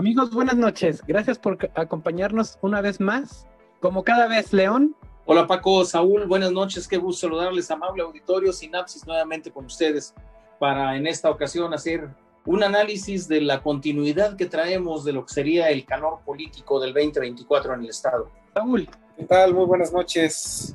[0.00, 1.02] Amigos, buenas noches.
[1.06, 3.46] Gracias por acompañarnos una vez más.
[3.80, 4.96] Como cada vez, León.
[5.26, 6.88] Hola Paco, Saúl, buenas noches.
[6.88, 8.50] Qué gusto saludarles, amable auditorio.
[8.50, 10.14] Sinapsis nuevamente con ustedes
[10.58, 12.08] para en esta ocasión hacer
[12.46, 16.94] un análisis de la continuidad que traemos de lo que sería el calor político del
[16.94, 18.30] 2024 en el Estado.
[18.54, 18.88] Saúl.
[19.18, 19.52] ¿Qué tal?
[19.52, 20.74] Muy buenas noches.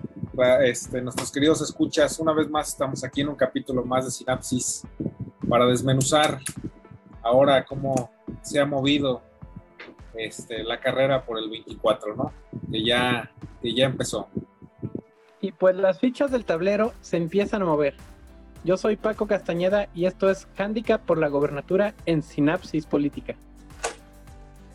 [0.62, 4.84] Este, nuestros queridos escuchas, una vez más estamos aquí en un capítulo más de Sinapsis
[5.49, 6.40] para desmenuzar
[7.25, 8.11] ahora cómo
[8.41, 9.21] se ha movido
[10.13, 12.31] este, la carrera por el 24, ¿no?
[12.71, 14.29] Que ya, que ya empezó.
[15.41, 17.95] Y pues las fichas del tablero se empiezan a mover.
[18.63, 23.35] Yo soy Paco Castañeda y esto es Handicap por la gobernatura en Sinapsis Política.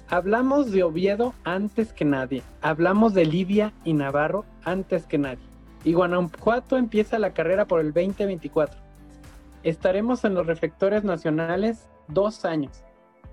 [0.08, 2.42] Hablamos de Oviedo antes que nadie.
[2.62, 5.44] Hablamos de Libia y Navarro antes que nadie.
[5.84, 8.89] Y Guanajuato empieza la carrera por el 2024.
[9.62, 12.84] Estaremos en los reflectores nacionales dos años.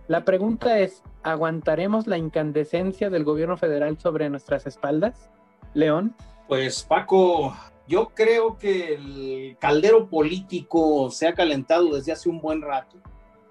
[0.08, 5.30] La pregunta es, ¿aguantaremos la incandescencia del gobierno federal sobre nuestras espaldas?
[5.74, 6.16] León.
[6.48, 7.56] Pues Paco,
[7.88, 12.98] yo creo que el caldero político se ha calentado desde hace un buen rato,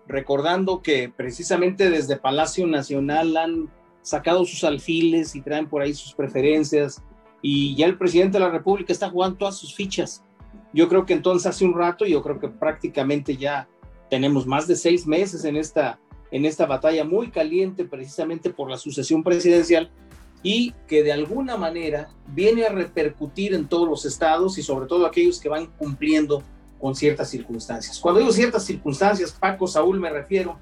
[0.07, 3.71] recordando que precisamente desde Palacio Nacional han
[4.03, 7.03] sacado sus alfiles y traen por ahí sus preferencias
[7.43, 10.23] y ya el presidente de la República está jugando todas sus fichas.
[10.77, 13.67] Yo creo que entonces hace un rato, yo creo que prácticamente ya
[14.11, 15.99] tenemos más de seis meses en esta,
[16.31, 19.91] en esta batalla muy caliente precisamente por la sucesión presidencial
[20.43, 25.07] y que de alguna manera viene a repercutir en todos los estados y sobre todo
[25.07, 26.43] aquellos que van cumpliendo
[26.79, 27.99] con ciertas circunstancias.
[27.99, 30.59] Cuando digo ciertas circunstancias, Paco, Saúl, me refiero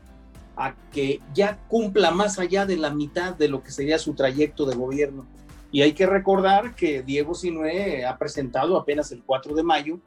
[0.57, 4.65] a que ya cumpla más allá de la mitad de lo que sería su trayecto
[4.65, 5.27] de gobierno.
[5.75, 9.99] Y hay que recordar que Diego Sinué ha presentado apenas el 4 de mayo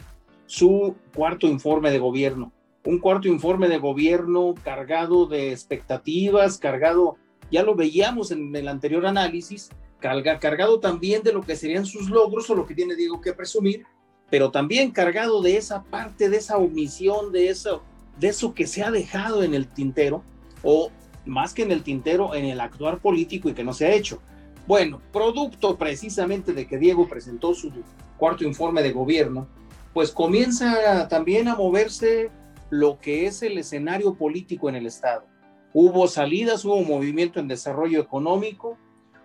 [0.45, 2.53] su cuarto informe de gobierno.
[2.85, 7.17] Un cuarto informe de gobierno cargado de expectativas, cargado
[7.51, 9.69] ya lo veíamos en el anterior análisis,
[9.99, 13.33] carga, cargado también de lo que serían sus logros o lo que tiene Diego que
[13.33, 13.83] presumir,
[14.29, 17.83] pero también cargado de esa parte, de esa omisión, de eso,
[18.17, 20.23] de eso que se ha dejado en el tintero,
[20.63, 20.91] o
[21.25, 24.21] más que en el tintero, en el actuar político y que no se ha hecho.
[24.67, 27.71] Bueno, producto precisamente de que Diego presentó su
[28.17, 29.47] cuarto informe de gobierno,
[29.93, 32.29] pues comienza también a moverse
[32.69, 35.25] lo que es el escenario político en el Estado.
[35.73, 38.77] Hubo salidas, hubo movimiento en desarrollo económico,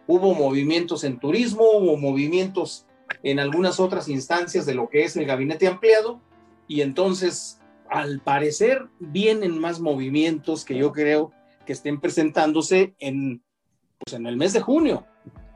[0.07, 2.87] hubo movimientos en turismo, hubo movimientos
[3.25, 6.21] en algunas otras instancias de lo que es el gabinete ampliado
[6.69, 11.33] y entonces al parecer vienen más movimientos que yo creo
[11.67, 13.43] que estén presentándose en,
[14.05, 15.05] pues en el mes de junio,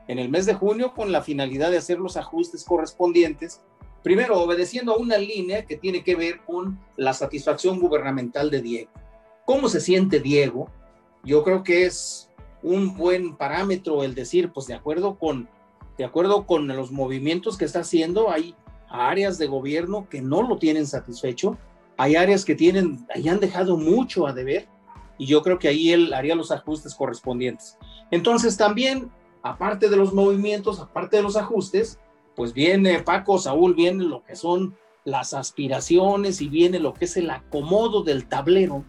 [0.07, 3.61] en el mes de junio con la finalidad de hacer los ajustes correspondientes,
[4.03, 8.91] primero obedeciendo a una línea que tiene que ver con la satisfacción gubernamental de Diego.
[9.45, 10.69] ¿Cómo se siente Diego?
[11.27, 12.29] yo creo que es
[12.63, 15.49] un buen parámetro el decir, pues de acuerdo con,
[15.97, 18.55] de acuerdo con los movimientos que está haciendo, hay
[18.89, 21.57] áreas de gobierno que no lo tienen satisfecho,
[21.97, 24.67] hay áreas que tienen, ahí han dejado mucho a deber,
[25.17, 27.77] y yo creo que ahí él haría los ajustes correspondientes.
[28.11, 29.11] Entonces también,
[29.41, 31.99] aparte de los movimientos, aparte de los ajustes,
[32.35, 37.17] pues viene Paco, Saúl, viene lo que son las aspiraciones y viene lo que es
[37.17, 38.83] el acomodo del tablero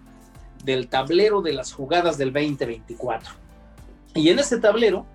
[0.65, 3.33] del tablero de las jugadas del 2024.
[4.15, 5.07] Y en este tablero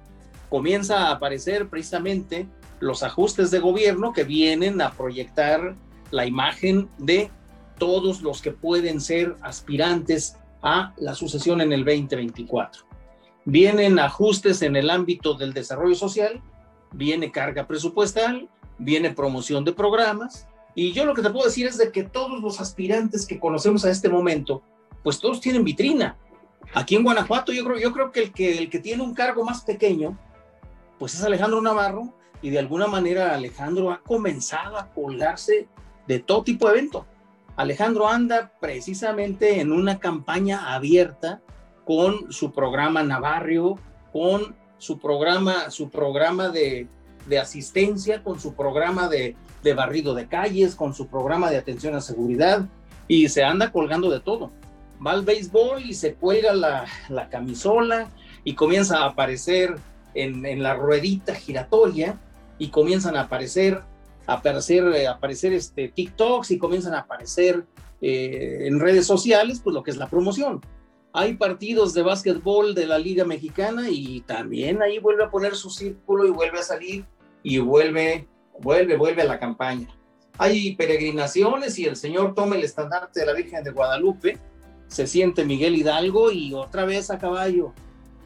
[0.49, 2.47] comienza a aparecer precisamente
[2.79, 5.75] los ajustes de gobierno que vienen a proyectar
[6.11, 7.31] la imagen de
[7.77, 12.83] todos los que pueden ser aspirantes a la sucesión en el 2024.
[13.45, 16.41] Vienen ajustes en el ámbito del desarrollo social,
[16.93, 21.77] viene carga presupuestal, viene promoción de programas, y yo lo que te puedo decir es
[21.77, 24.63] de que todos los aspirantes que conocemos a este momento
[25.03, 26.17] pues todos tienen vitrina.
[26.73, 29.43] Aquí en Guanajuato yo creo, yo creo que, el que el que tiene un cargo
[29.43, 30.17] más pequeño,
[30.97, 35.67] pues es Alejandro Navarro, y de alguna manera Alejandro ha comenzado a colgarse
[36.07, 37.05] de todo tipo de evento.
[37.55, 41.41] Alejandro anda precisamente en una campaña abierta
[41.85, 43.77] con su programa Navarrio,
[44.11, 46.87] con su programa, su programa de,
[47.39, 49.35] asistencia, con su programa de,
[49.75, 52.65] barrido de calles, con su programa de atención a seguridad,
[53.07, 54.51] y se anda colgando de todo.
[55.05, 58.09] Va al béisbol y se cuelga la, la camisola
[58.43, 59.75] y comienza a aparecer
[60.15, 62.17] en, en, la ruedita giratoria
[62.57, 63.81] y comienzan a aparecer,
[64.27, 67.65] a aparecer, eh, aparecer este, TikToks y comienzan a aparecer
[68.01, 70.61] eh, en redes sociales, pues lo que es la promoción.
[71.13, 75.69] Hay partidos de básquetbol de la Liga Mexicana y también ahí vuelve a poner su
[75.69, 77.05] círculo y vuelve a salir
[77.43, 78.27] y vuelve,
[78.59, 79.87] vuelve, vuelve a la campaña.
[80.39, 84.39] Hay peregrinaciones y el Señor toma el estandarte de la Virgen de Guadalupe
[84.93, 87.73] se siente Miguel Hidalgo y otra vez a caballo.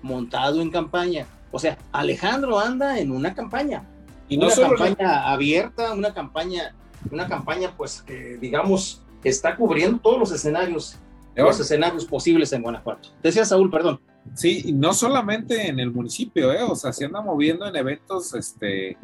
[0.01, 1.25] montado en campaña.
[1.51, 3.87] O sea, Alejandro anda en una campaña.
[4.27, 6.75] Y no una campaña abierta, una campaña,
[7.11, 10.97] una campaña pues que digamos está cubriendo todos los escenarios,
[11.35, 13.09] los escenarios posibles en Guanajuato.
[13.21, 13.99] Decía Saúl, perdón.
[14.33, 16.61] Sí, y no solamente en el municipio, ¿eh?
[16.61, 18.97] o sea, se anda moviendo en eventos este,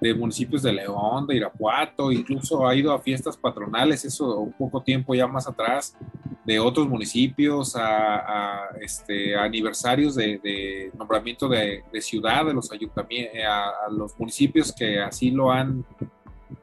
[0.00, 4.82] de municipios de León, de Irapuato, incluso ha ido a fiestas patronales, eso un poco
[4.82, 5.96] tiempo ya más atrás,
[6.44, 13.68] de otros municipios, a, este, aniversarios de, nombramiento de, ciudad, de los ayuntamientos, eh, a,
[13.68, 15.84] a, los municipios que así lo han,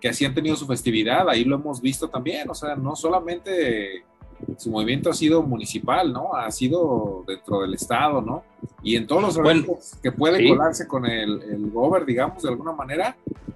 [0.01, 4.04] que así han tenido su festividad, ahí lo hemos visto también, o sea, no solamente
[4.57, 6.34] su movimiento ha sido municipal, ¿no?
[6.34, 8.44] Ha sido dentro del Estado, ¿no?
[8.84, 12.72] Y en todos los eventos que puede colarse con el, el gober, digamos, de alguna
[12.72, 13.16] manera,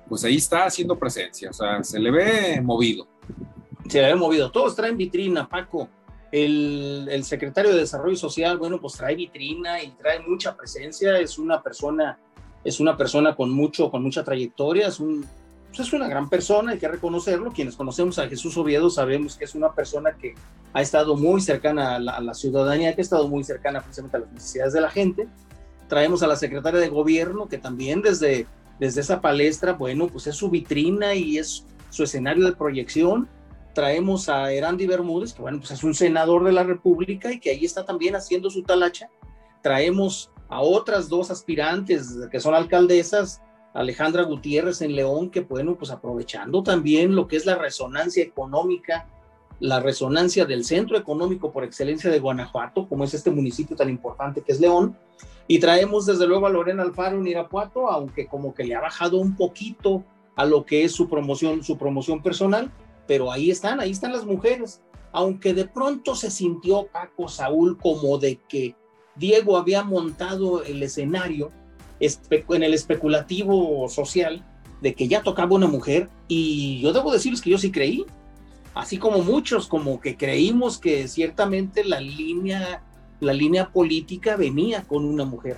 [0.10, 3.08] pues ahí está haciendo presencia, o sea, se le ve movido.
[3.88, 5.88] Se le ve movido, todos traen vitrina, Paco.
[6.32, 11.38] El, el, secretario de Desarrollo Social, bueno, pues trae vitrina y trae mucha presencia, es
[11.38, 12.18] una persona,
[12.64, 15.26] es una persona con mucho, con mucha trayectoria, es un,
[15.72, 17.52] pues es una gran persona, hay que reconocerlo.
[17.52, 20.36] Quienes conocemos a Jesús Oviedo sabemos que es una persona que
[20.74, 24.32] ha estado muy cercana a la, ciudadanía, que ha estado muy cercana precisamente a las
[24.34, 25.30] necesidades de la gente.
[25.88, 28.48] Traemos a la secretaria de gobierno, que también desde,
[28.80, 33.30] desde esa palestra, bueno, pues es su vitrina y es su escenario de proyección.
[33.74, 37.52] Traemos a Erandi Bermúdez, que bueno, pues es un senador de la República y que
[37.52, 39.10] ahí está también haciendo su talacha.
[39.62, 43.42] Traemos a otras dos aspirantes que son alcaldesas,
[43.74, 49.08] Alejandra Gutiérrez en León, que bueno, pues aprovechando también lo que es la resonancia económica,
[49.60, 54.42] la resonancia del centro económico por excelencia de Guanajuato, como es este municipio tan importante
[54.42, 54.98] que es León,
[55.48, 59.18] y traemos desde luego a Lorena Alfaro en Irapuato, aunque como que le ha bajado
[59.18, 60.04] un poquito
[60.36, 62.72] a lo que es su promoción, su promoción personal,
[63.08, 64.82] pero ahí están, ahí están las mujeres,
[65.12, 68.76] aunque de pronto se sintió Paco Saúl como de que
[69.16, 71.52] Diego había montado el escenario
[72.02, 74.44] en el especulativo social
[74.82, 78.06] de que ya tocaba una mujer y yo debo decirles que yo sí creí,
[78.74, 82.84] así como muchos, como que creímos que ciertamente la línea,
[83.20, 85.58] la línea política venía con una mujer.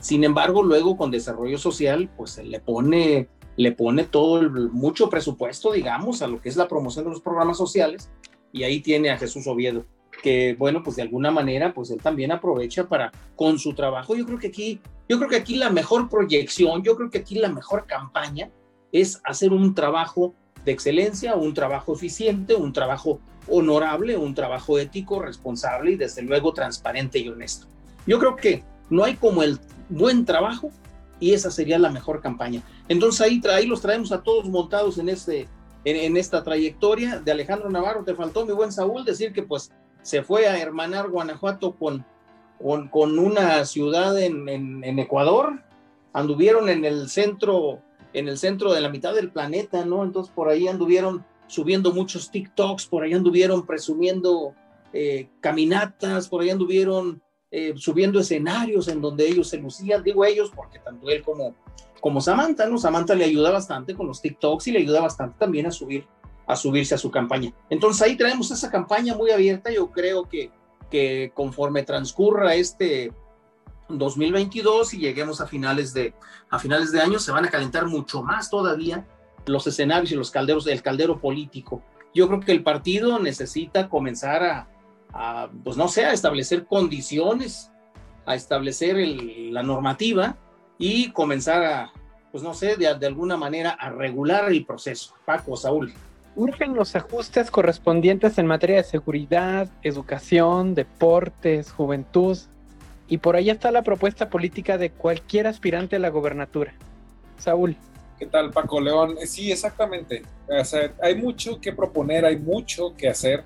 [0.00, 5.10] Sin embargo, luego con desarrollo social, pues se le pone, le pone todo el, mucho
[5.10, 8.10] presupuesto, digamos, a lo que es la promoción de los programas sociales
[8.52, 9.84] y ahí tiene a Jesús Oviedo
[10.22, 14.26] que bueno, pues de alguna manera, pues él también aprovecha para, con su trabajo, yo
[14.26, 17.48] creo que aquí, yo creo que aquí la mejor proyección, yo creo que aquí la
[17.48, 18.50] mejor campaña
[18.92, 25.20] es hacer un trabajo de excelencia, un trabajo eficiente, un trabajo honorable, un trabajo ético,
[25.20, 27.66] responsable y desde luego transparente y honesto.
[28.06, 30.70] Yo creo que no hay como el buen trabajo
[31.18, 32.62] y esa sería la mejor campaña.
[32.88, 35.48] Entonces ahí, ahí los traemos a todos montados en, este,
[35.84, 38.04] en, en, esta trayectoria de Alejandro Navarro.
[38.04, 39.72] Te faltó, mi buen Saúl, decir que pues
[40.02, 42.04] se fue a hermanar Guanajuato con,
[42.90, 45.62] con, una ciudad en, en, Ecuador,
[46.12, 47.80] anduvieron en el centro,
[48.12, 50.04] en el centro de la mitad del planeta, ¿no?
[50.04, 54.54] Entonces por ahí anduvieron subiendo muchos TikToks, por ahí anduvieron presumiendo
[54.92, 60.50] eh, caminatas, por ahí anduvieron eh, subiendo escenarios en donde ellos se lucían, digo ellos
[60.54, 61.54] porque tanto él como,
[62.00, 62.78] como Samantha, ¿no?
[62.78, 66.06] Samantha le ayuda bastante con los TikToks y le ayuda bastante también a subir
[66.52, 67.52] a subirse a su campaña.
[67.70, 69.70] Entonces ahí traemos esa campaña muy abierta.
[69.70, 70.50] Yo creo que,
[70.90, 73.12] que conforme transcurra este
[73.88, 76.14] 2022 y lleguemos a finales de
[76.50, 79.06] a finales de año se van a calentar mucho más todavía
[79.46, 81.82] los escenarios y los calderos del caldero político.
[82.14, 84.68] Yo creo que el partido necesita comenzar
[85.12, 87.70] a, pues no sé, a establecer condiciones,
[88.24, 88.96] a establecer
[89.50, 90.36] la normativa
[90.78, 91.92] y comenzar a,
[92.30, 95.14] pues no sé, de, de alguna manera a regular el proceso.
[95.24, 95.92] Paco, Saúl
[96.34, 102.38] urgen los ajustes correspondientes en materia de seguridad, educación, deportes, juventud.
[103.08, 106.72] Y por ahí está la propuesta política de cualquier aspirante a la gobernatura.
[107.38, 107.76] Saúl.
[108.18, 109.16] ¿Qué tal, Paco León?
[109.20, 110.22] Eh, sí, exactamente.
[111.02, 113.44] hay mucho que proponer, hay mucho que hacer.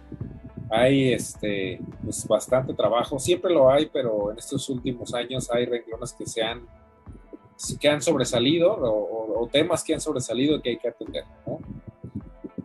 [0.70, 3.18] Hay este, pues, bastante trabajo.
[3.18, 6.66] Siempre lo hay, pero en estos últimos años hay renglones que se han,
[7.80, 11.24] que han sobresalido o, o temas que han sobresalido que hay que atender.
[11.46, 11.58] ¿no?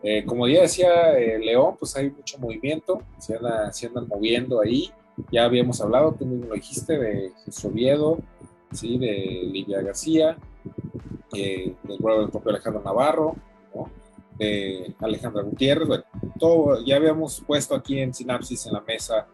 [0.02, 4.90] Eh, como ya decía eh, León, pues hay mucho movimiento, se, andan moviendo ahí.
[5.30, 8.18] Ya habíamos hablado, tú mismo lo dijiste, de Jesús Oviedo,
[8.72, 8.98] ¿sí?
[8.98, 10.36] de Livia García,
[11.34, 13.36] eh, del propio Alejandro Navarro,
[14.38, 16.02] de Alejandra Gutiérrez.
[16.38, 19.28] Todo, ya habíamos puesto aquí en Sinapsis en la mesa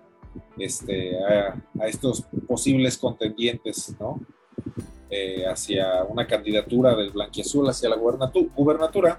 [0.59, 4.21] este, a, estos posibles contendientes ¿no?
[5.11, 9.19] Eh, hacia una candidatura del Blanquiazul hacia la gubernatura.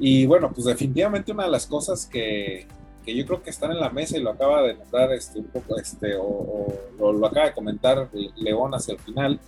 [0.00, 2.66] Y bueno, pues definitivamente una de las cosas que,
[3.04, 5.46] que yo creo que están en la mesa y lo acaba de nombrar este, un
[5.46, 6.66] poco, este, o,
[6.98, 9.40] lo, acaba de comentar León hacia el final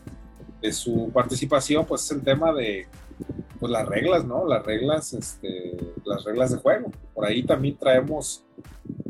[0.63, 2.87] de su participación, pues es el tema de
[3.59, 4.47] pues, las reglas, ¿no?
[4.47, 6.91] Las reglas, este, las reglas de juego.
[7.15, 8.45] Por ahí también traemos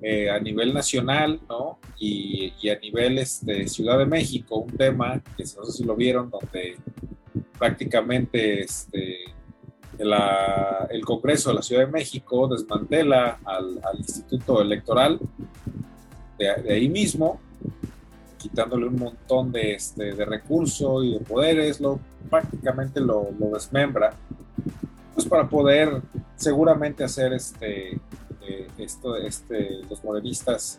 [0.03, 1.79] eh, a nivel nacional, ¿no?
[1.99, 6.29] Y, a nivel este, Ciudad de México, un tema que no sé si lo vieron,
[6.31, 6.77] donde
[7.59, 9.19] prácticamente este,
[10.01, 15.19] el Congreso de la Ciudad de México desmantela al, Instituto Electoral
[16.39, 17.39] de, ahí mismo,
[18.39, 24.15] quitándole un montón de, este, de recursos y de poderes, lo, prácticamente lo, desmembra,
[25.15, 26.01] pues para poder
[26.37, 27.93] seguramente hacer este,
[28.41, 30.79] eh, esto, este, los modernistas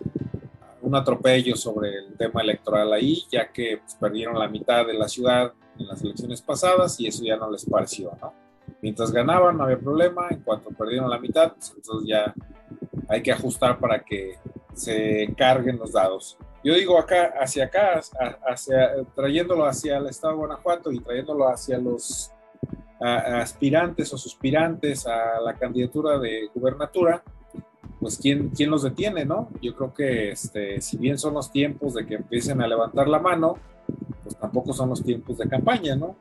[0.82, 5.08] un atropello sobre el tema electoral ahí, ya que pues, perdieron la mitad de la
[5.08, 8.41] ciudad en las elecciones pasadas y eso ya no les pareció, ¿no?
[8.82, 12.34] Mientras ganaban no había problema, en cuanto perdieron la mitad, pues entonces ya
[13.08, 14.38] hay que ajustar para que
[14.74, 16.38] se carguen los dados.
[16.64, 18.02] Yo digo acá, hacia acá,
[18.48, 22.32] hacia, trayéndolo hacia el estado de Guanajuato y trayéndolo hacia los
[23.00, 27.24] aspirantes o suspirantes a la candidatura de gubernatura,
[28.00, 29.50] pues ¿quién, quién los detiene, ¿no?
[29.62, 33.20] Yo creo que este, si bien son los tiempos de que empiecen a levantar la
[33.20, 33.58] mano,
[34.24, 36.16] pues tampoco son los tiempos de campaña, ¿no?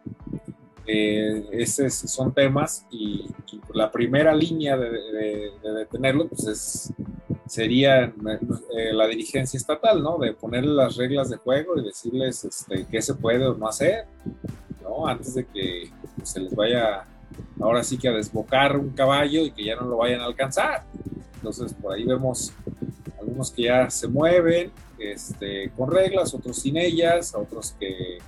[0.93, 3.31] Eh, esos son temas y,
[3.75, 6.93] la primera línea de, detenerlo pues es,
[7.47, 10.19] sería eh, la dirigencia estatal, ¿no?
[10.19, 14.07] De ponerle las reglas de juego y decirles este, qué se puede o no hacer,
[14.83, 15.07] ¿no?
[15.07, 17.05] Antes de que pues, se les vaya
[17.61, 20.83] ahora sí que a desbocar un caballo y que ya no lo vayan a alcanzar.
[21.37, 22.53] Entonces por ahí vemos
[23.21, 28.19] algunos que ya se mueven este, con reglas, otros sin ellas, otros que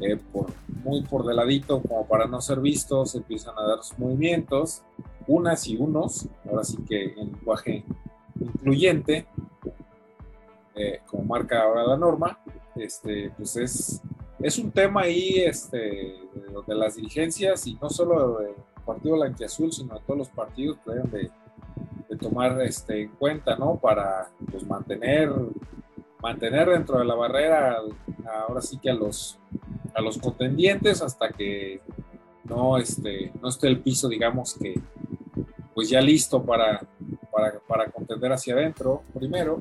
[0.00, 0.46] eh, por,
[0.82, 4.82] muy por de ladito como para no ser vistos, empiezan a dar sus movimientos,
[5.26, 7.84] unas y unos, ahora sí que en lenguaje
[8.40, 9.26] incluyente,
[10.74, 12.38] eh, como marca ahora la norma,
[12.74, 14.02] este, pues es,
[14.40, 15.78] es un tema ahí este,
[16.66, 20.90] de, las dirigencias y no solo del Partido Blanquiazul, sino de todos los partidos que
[20.90, 21.30] deben de,
[22.20, 23.76] tomar este, en cuenta, ¿no?
[23.76, 25.32] Para pues, mantener
[26.24, 27.82] mantener dentro de la barrera
[28.46, 29.38] ahora sí que a los
[29.94, 31.80] a los contendientes hasta que
[32.44, 34.74] no, este, no esté el piso, digamos que
[35.74, 36.80] pues ya listo para,
[37.92, 39.60] contender hacia adentro primero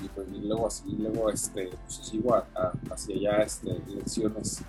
[0.00, 2.40] y, pues, luego luego este, sucesivo
[2.90, 4.62] hacia ya este, elecciones,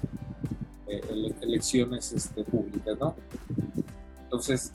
[0.87, 3.15] eh, elecciones este, públicas, ¿no?
[4.23, 4.73] Entonces,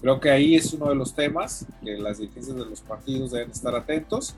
[0.00, 3.50] creo que ahí es uno de los temas que las dirigencias de los partidos deben
[3.50, 4.36] estar atentos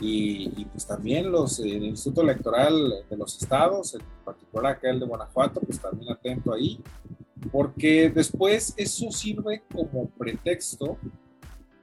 [0.00, 5.06] y, pues también los, el Instituto Electoral de los estados, en particular acá el de
[5.06, 6.80] Guanajuato, pues también atento ahí,
[7.52, 10.96] porque después eso sirve como pretexto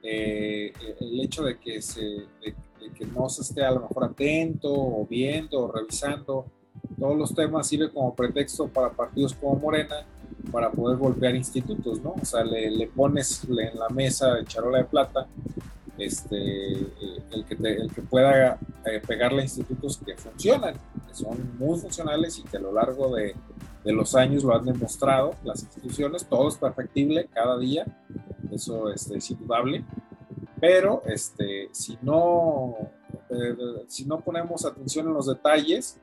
[0.02, 2.54] eh, el hecho de que, se, de,
[2.94, 6.46] que no se esté a lo mejor atento o viendo o revisando
[6.98, 10.06] todos los temas sirve como pretexto para partidos como Morena
[10.52, 12.14] para poder golpear institutos, ¿no?
[12.20, 15.26] O sea, le, le pones en la mesa charola de plata
[15.98, 20.74] este, eh, el, que el que pueda eh, pegarle a institutos que funcionan,
[21.08, 23.34] que son muy funcionales y que a lo largo de,
[23.84, 27.84] de, los años lo han demostrado las instituciones, todo es perfectible cada día,
[28.52, 29.84] eso este, es indudable,
[30.60, 32.76] pero este, si, no,
[33.30, 33.56] eh,
[33.88, 35.98] si no ponemos atención en los detalles,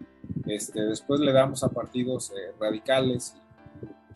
[0.46, 3.36] este, después le damos a partidos radicales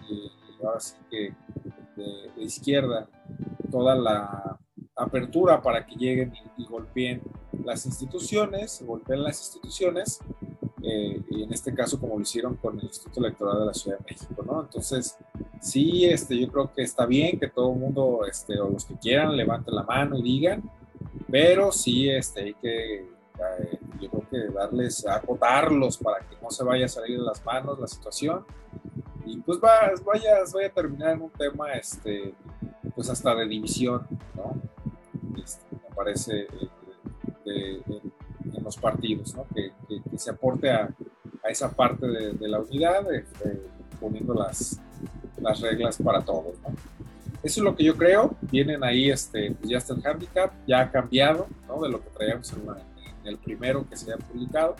[0.09, 0.31] y,
[0.61, 1.33] ahora sí que
[1.95, 3.07] de izquierda
[3.71, 4.48] toda la
[4.99, 7.21] apertura para que lleguen y, golpeen
[7.63, 10.19] las instituciones, golpeen las instituciones,
[10.81, 13.97] eh, y en este caso como lo hicieron con el Instituto Electoral de la Ciudad
[13.99, 14.61] de México, ¿no?
[14.61, 15.17] Entonces,
[15.61, 18.95] sí, este, yo creo que está bien que todo el mundo, este, o los que
[18.95, 20.69] quieran, levanten la mano y digan,
[21.29, 26.63] pero sí, este, hay que, eh, yo creo que darles, acotarlos para que no se
[26.63, 28.45] vaya a salir de las manos la situación,
[29.25, 32.33] y pues va, vaya, vaya a terminar en un tema, este,
[32.95, 34.68] pues hasta de división, ¿no?
[35.43, 36.47] Este, me parece,
[37.45, 39.45] eh, en los partidos, ¿no?
[39.53, 39.71] que,
[40.17, 40.89] se aporte a,
[41.43, 43.61] a esa parte de, la unidad, este,
[43.99, 44.79] poniendo las,
[45.41, 46.59] las reglas para todos.
[46.61, 46.69] ¿no?
[47.41, 48.35] Eso es lo que yo creo.
[48.41, 51.81] Vienen ahí, este, pues ya está el handicap, ya ha cambiado ¿no?
[51.81, 52.59] de lo que traíamos en,
[53.25, 54.75] el primero que se ha publicado.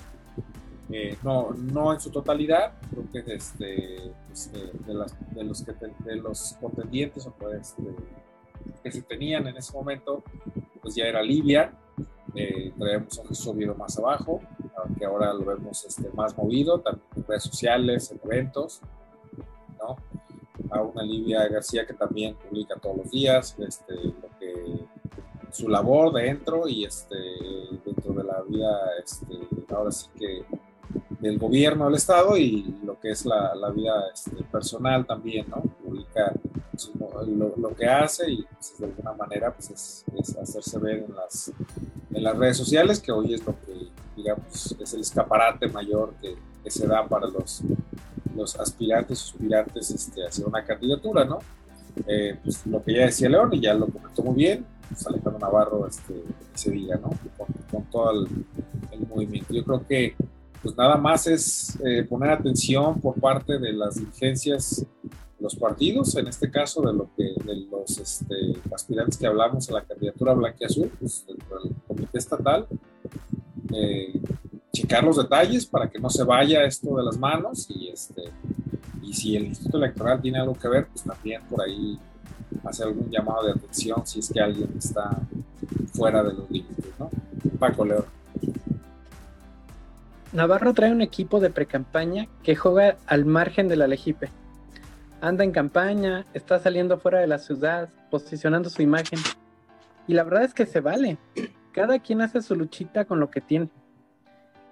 [0.91, 5.73] Eh, no, no en su totalidad, creo que este, pues, de, las, de, los que,
[6.03, 7.75] de los contendientes o pues,
[8.83, 10.23] que se tenían en ese momento,
[10.81, 11.73] pues ya era Libia,
[12.35, 14.41] eh, traemos a Jesús más abajo,
[14.77, 18.81] aunque ahora lo vemos este, más movido, también en redes sociales, en eventos,
[19.79, 19.97] ¿no?
[20.71, 24.85] A una Livia García que también publica todos los días este, lo, que,
[25.51, 27.15] su labor dentro y este,
[27.85, 29.35] dentro de la vida, este,
[29.73, 30.45] ahora sí que
[31.19, 35.61] del gobierno del Estado y lo que es la, la vida este, personal también, ¿no?
[35.83, 36.33] Publica
[37.57, 41.51] lo, que hace y pues, de alguna manera pues es, es, hacerse ver en las,
[42.11, 46.35] en las redes sociales, que hoy es lo que, digamos, es el escaparate mayor que,
[46.69, 47.63] se da para los,
[48.35, 51.39] los aspirantes, aspirantes este, hacia una candidatura, ¿no?
[52.05, 55.39] Eh, pues lo que ya decía León y ya lo comentó muy bien, pues Alejandro
[55.39, 57.09] Navarro este, ese día, ¿no?
[57.71, 58.27] Con, todo el,
[58.91, 59.51] el movimiento.
[59.51, 60.15] Yo creo que
[60.61, 64.85] pues nada más es eh, poner atención por parte de las dirigencias
[65.39, 68.35] los partidos, en este caso de lo que de los este,
[68.73, 71.37] aspirantes que hablamos a la candidatura blanca azul, pues del,
[71.87, 72.67] comité estatal,
[73.73, 74.19] eh,
[74.73, 78.23] checar los detalles para que no se vaya esto de las manos y este
[79.01, 81.97] y si el Instituto Electoral tiene algo que ver, pues también por ahí
[82.63, 85.19] hacer algún llamado de atención si es que alguien está
[85.93, 87.09] fuera de los límites, ¿no?
[87.57, 88.05] Paco León.
[90.31, 94.29] Navarro trae un equipo de precampaña que juega al margen de la Legipe.
[95.21, 99.19] Anda en campaña, está saliendo fuera de la ciudad, posicionando su imagen.
[100.07, 101.17] Y la verdad es que se vale.
[101.73, 103.69] Cada quien hace su luchita con lo que tiene.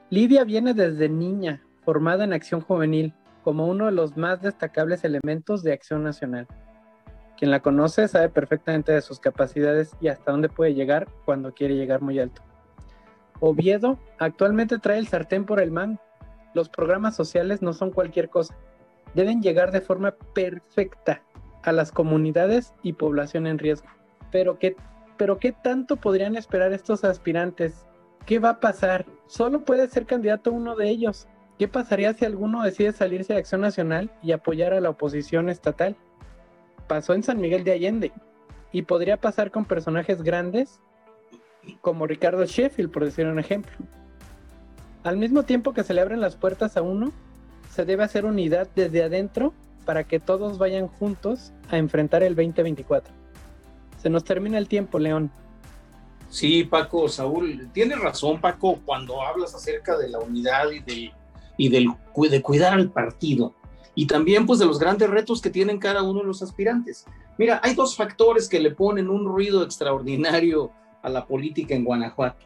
[0.10, 3.14] Lidia viene desde niña, formada en Acción Juvenil,
[3.44, 6.48] como uno de los más destacables elementos de Acción Nacional.
[7.38, 11.76] Quien la conoce sabe perfectamente de sus capacidades y hasta dónde puede llegar cuando quiere
[11.76, 12.42] llegar muy alto.
[13.42, 16.00] Oviedo actualmente trae el sartén por el man.
[16.54, 18.56] Los programas sociales no son cualquier cosa.
[19.18, 21.24] Deben llegar de forma perfecta
[21.64, 23.88] a las comunidades y población en riesgo.
[24.32, 24.76] Pero ¿qué,
[25.18, 27.88] pero ¿qué tanto podrían esperar estos aspirantes?
[28.28, 29.08] ¿Qué va a pasar?
[29.26, 31.28] Solo puede ser candidato uno de ellos.
[31.58, 35.96] ¿Qué pasaría si alguno decide salirse de Acción Nacional y apoyar a la oposición estatal?
[36.88, 38.12] Pasó en San Miguel de Allende
[38.72, 40.80] y podría pasar con personajes grandes
[41.82, 43.76] como Ricardo Sheffield, por decir un ejemplo.
[45.04, 47.12] Al mismo tiempo que se le abren las puertas a uno,
[47.78, 49.54] se debe hacer unidad desde adentro
[49.86, 53.14] para que todos vayan juntos a enfrentar el 2024.
[54.02, 55.30] Se nos termina el tiempo, León.
[56.28, 61.12] Sí, Paco, Saúl, tienes razón, Paco, cuando hablas acerca de la unidad y de,
[61.56, 61.90] y del,
[62.32, 63.54] de cuidar al partido
[63.94, 67.06] y también pues de los grandes retos que tienen cada uno de los aspirantes.
[67.38, 70.72] Mira, hay dos factores que le ponen un ruido extraordinario
[71.04, 72.44] a la política en Guanajuato.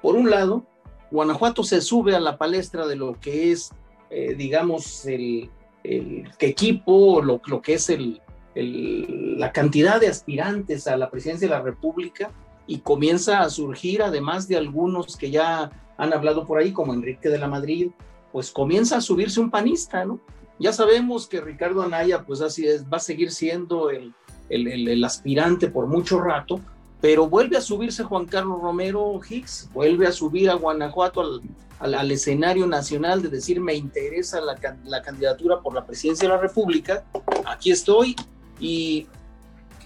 [0.00, 0.64] Por un lado,
[1.10, 3.72] Guanajuato se sube a la palestra de lo que es,
[4.10, 5.48] eh, digamos, el,
[5.84, 8.20] el equipo, lo, lo, que es el,
[8.54, 12.30] el, la cantidad de aspirantes a la presidencia de la República
[12.66, 17.28] y comienza a surgir, además de algunos que ya han hablado por ahí, como Enrique
[17.28, 17.90] de la Madrid,
[18.32, 20.20] pues comienza a subirse un panista, ¿no?
[20.58, 24.12] Ya sabemos que Ricardo Anaya, pues así es, va a seguir siendo el,
[24.50, 26.60] el, el aspirante por mucho rato,
[27.00, 31.40] pero vuelve a subirse Juan Carlos Romero Hicks, vuelve a subir a Guanajuato
[31.78, 36.40] al, escenario nacional de decir me interesa la, la, candidatura por la presidencia de la
[36.40, 37.04] República,
[37.46, 38.14] aquí estoy
[38.58, 39.06] y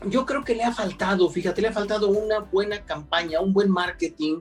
[0.09, 3.70] yo creo que le ha faltado, fíjate, le ha faltado una buena campaña, un buen
[3.70, 4.40] marketing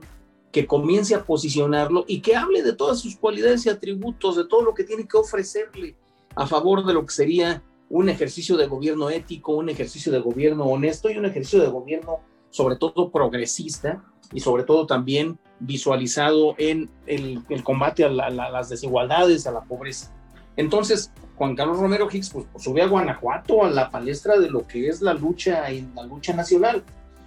[0.50, 4.62] que comience a posicionarlo y que hable de todas sus cualidades y atributos, de todo
[4.62, 5.96] lo que tiene que ofrecerle
[6.34, 10.64] a favor de lo que sería un ejercicio de gobierno ético, un ejercicio de gobierno
[10.64, 12.20] honesto y un ejercicio de gobierno
[12.54, 14.00] sobre todo progresista
[14.32, 19.62] y sobre todo también visualizado en el, combate a, la, a, las desigualdades, a la
[19.62, 20.14] pobreza.
[20.54, 24.68] Entonces, Juan Carlos Romero Hicks pues, pues, sube a Guanajuato a la palestra de lo
[24.68, 25.64] que es la lucha,
[25.96, 26.84] la lucha nacional.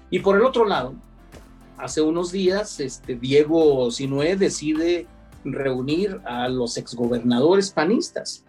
[0.10, 0.96] Y por el otro lado,
[1.78, 5.08] hace unos días, este, Diego Sinué decide
[5.44, 8.46] reunir a los exgobernadores panistas.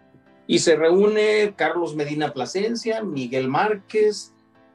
[0.47, 4.33] Y se reúne Carlos Medina Plasencia, Miguel Márquez,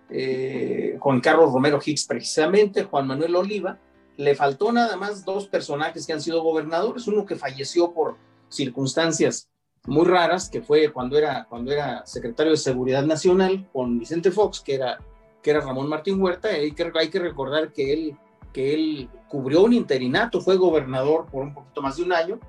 [0.10, 3.80] eh, Juan Carlos Romero Hicks precisamente, Juan Manuel Oliva,
[4.18, 8.18] le faltó nada más dos personajes que han sido gobernadores, uno que falleció por
[8.50, 9.50] circunstancias
[9.86, 14.62] muy raras, que fue cuando era, cuando era secretario de Seguridad Nacional con Vicente Fox,
[14.62, 15.00] que era,
[15.42, 18.18] que era Ramón Martín Huerta, hay que, hay que recordar que él,
[18.54, 22.40] que él cubrió un interinato, fue gobernador por un poquito más de un año,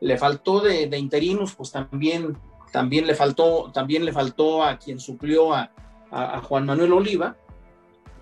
[0.00, 2.36] le faltó de, interinos, pues también,
[2.72, 5.70] también, le faltó, también le faltó a quien suplió a,
[6.10, 7.36] a, Juan Manuel Oliva,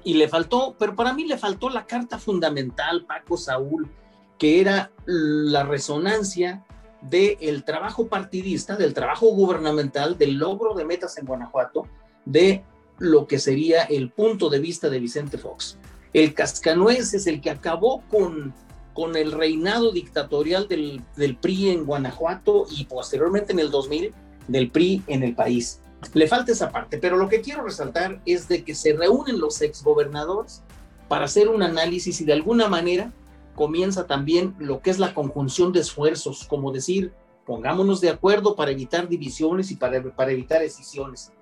[0.05, 3.90] y le faltó, pero para mí le faltó la carta fundamental, Paco Saúl,
[4.38, 6.64] que era la resonancia
[7.03, 11.87] del trabajo partidista, del trabajo gubernamental, del logro de metas en Guanajuato,
[12.24, 12.64] de
[12.98, 15.79] lo que sería el punto de vista de Vicente Fox.
[16.12, 18.55] El cascanuez es el que acabó con,
[18.94, 24.14] con el reinado dictatorial del, del PRI en Guanajuato y posteriormente en el 2000
[24.48, 25.81] del PRI en el país.
[26.14, 29.61] Le falta esa parte, pero lo que quiero resaltar es de que se reúnen los
[29.61, 30.62] exgobernadores
[31.08, 33.12] para hacer un análisis y de alguna manera
[33.54, 37.12] comienza también lo que es la conjunción de esfuerzos, como decir,
[37.44, 41.32] pongámonos de acuerdo para evitar divisiones y para, para evitar decisiones.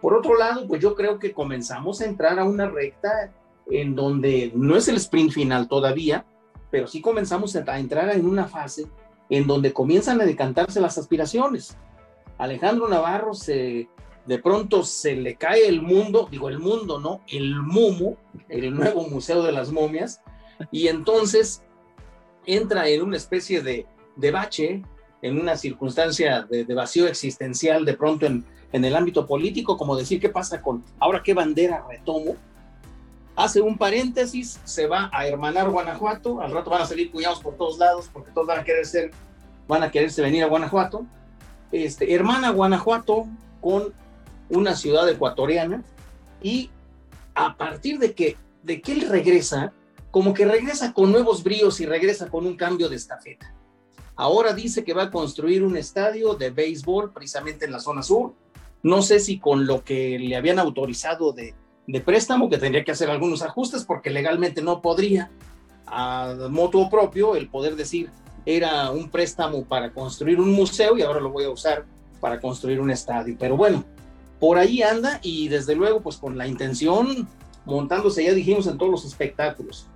[0.00, 3.32] Por otro lado, pues yo creo que comenzamos a entrar a una recta
[3.70, 6.26] en donde no es el sprint final todavía,
[6.70, 8.86] pero sí comenzamos a entrar en una fase
[9.30, 11.76] en donde comienzan a decantarse las aspiraciones.
[12.38, 13.88] Alejandro Navarro se,
[14.26, 17.22] de pronto se le cae el mundo, digo el mundo, ¿no?
[17.28, 18.16] El MUMU,
[18.48, 20.22] el nuevo Museo de las Momias,
[20.70, 21.62] y entonces
[22.46, 24.82] entra en una especie de, de bache,
[25.22, 30.20] en una circunstancia de, vacío existencial de pronto en, en el ámbito político, como decir,
[30.20, 32.36] ¿qué pasa con ahora qué bandera retomo?
[33.34, 37.56] Hace un paréntesis, se va a hermanar Guanajuato, al rato van a salir cuñados por
[37.56, 39.10] todos lados porque todos van a querer ser,
[39.66, 41.06] van a quererse venir a Guanajuato.
[41.70, 43.26] Este, hermana Guanajuato
[43.60, 43.94] con
[44.52, 45.82] una ciudad ecuatoriana
[46.42, 46.70] y
[47.34, 49.72] a partir de que, de que él regresa,
[50.10, 53.54] como que regresa con nuevos bríos y regresa con un cambio de estafeta.
[54.14, 58.34] Ahora dice que va a construir un estadio de béisbol precisamente en la zona sur.
[58.82, 61.54] No sé si con lo que le habían autorizado de,
[61.86, 65.30] de préstamo, que tendría que hacer algunos ajustes porque legalmente no podría
[65.86, 68.10] a moto propio el poder decir
[68.46, 71.84] era un préstamo para construir un museo y ahora lo voy a usar
[72.20, 73.36] para construir un estadio.
[73.38, 73.84] Pero bueno,
[74.42, 77.28] por ahí anda y desde luego pues con la intención
[77.64, 79.86] montándose, ya dijimos, en todos los espectáculos.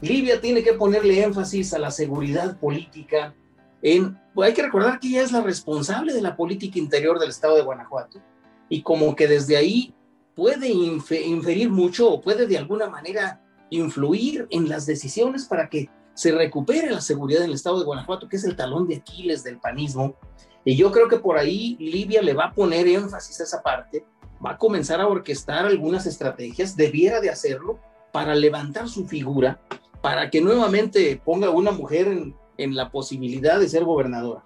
[0.00, 3.32] Libia tiene que ponerle énfasis a la seguridad política.
[3.80, 7.54] Pues hay que recordar que ella es la responsable de la política interior del estado
[7.54, 8.20] de Guanajuato
[8.68, 9.94] y como que desde ahí
[10.34, 16.32] puede inferir mucho o puede de alguna manera influir en las decisiones para que se
[16.32, 19.60] recupere la seguridad en el estado de Guanajuato, que es el talón de Aquiles del
[19.60, 20.16] panismo.
[20.64, 24.04] Y yo creo que por ahí Libia le va a poner énfasis a esa parte,
[24.44, 27.78] va a comenzar a orquestar algunas estrategias, debiera de hacerlo
[28.12, 29.60] para levantar su figura,
[30.00, 34.42] para que nuevamente ponga a una mujer en, en la posibilidad de ser gobernadora.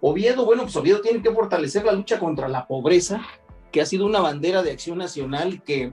[0.00, 3.22] Oviedo, bueno, pues Oviedo tiene que fortalecer la lucha contra la pobreza,
[3.70, 5.92] que ha sido una bandera de acción nacional que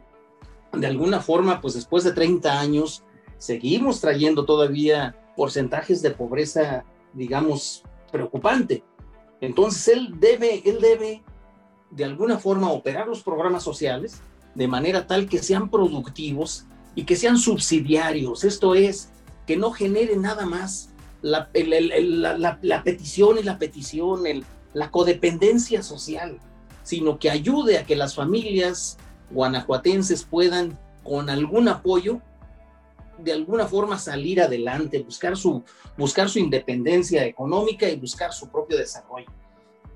[0.74, 3.04] de alguna forma, pues después de 30 años,
[3.38, 8.84] seguimos trayendo todavía porcentajes de pobreza, digamos, preocupante.
[9.42, 11.24] Entonces, él debe, él debe
[11.92, 14.22] de alguna forma operar los programas sociales
[14.56, 18.44] de manera tal que sean productivos y que sean subsidiarios.
[18.44, 19.12] Esto es,
[19.46, 20.90] que no genere nada más
[21.22, 24.24] la, la, petición y la petición,
[24.74, 26.40] la codependencia social,
[26.84, 28.98] sino que ayude a que las familias
[29.32, 32.20] guanajuatenses puedan, con algún apoyo,
[33.20, 35.64] de alguna forma salir adelante, buscar su,
[35.98, 39.28] buscar su independencia económica y buscar su propio desarrollo.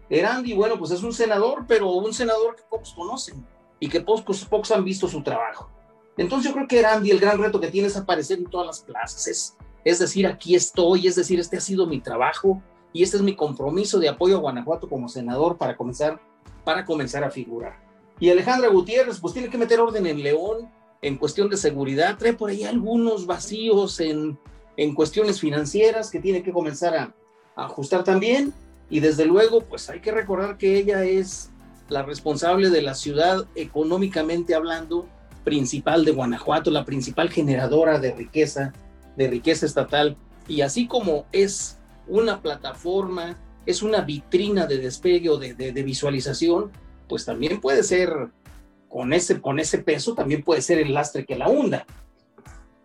[0.09, 3.45] Erandi, bueno, pues es un senador, pero un senador que pocos conocen
[3.79, 5.69] y que pocos, pocos han visto su trabajo.
[6.17, 8.81] Entonces yo creo que Erandi el gran reto que tiene es aparecer en todas las
[8.81, 12.61] plazas, es, decir, aquí estoy, es decir, este ha sido mi trabajo
[12.93, 16.21] y este es mi compromiso de apoyo a Guanajuato como senador para comenzar,
[16.65, 17.79] para comenzar a figurar.
[18.19, 20.69] Y Alejandra Gutiérrez, pues tiene que meter orden en León,
[21.01, 24.37] en cuestión de seguridad, trae por ahí algunos vacíos en,
[24.77, 27.15] en cuestiones financieras que tiene que comenzar a,
[27.55, 28.53] ajustar también.
[28.89, 31.49] Y desde luego, pues hay que recordar que ella es
[31.89, 35.07] la responsable de la ciudad económicamente hablando
[35.43, 38.73] principal de Guanajuato, la principal generadora de riqueza,
[39.17, 40.17] de riqueza estatal.
[40.47, 46.71] Y así como es una plataforma, es una vitrina de despegue o de, de visualización,
[47.07, 48.29] pues también puede ser
[48.91, 51.85] con ese, con ese peso también puede ser el lastre que la hunda.